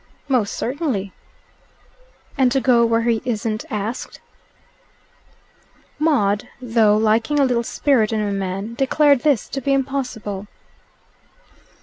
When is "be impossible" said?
9.61-10.47